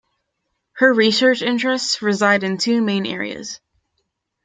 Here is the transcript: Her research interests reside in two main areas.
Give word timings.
Her 0.77 0.91
research 0.91 1.43
interests 1.43 2.01
reside 2.01 2.43
in 2.43 2.57
two 2.57 2.81
main 2.81 3.05
areas. 3.05 3.59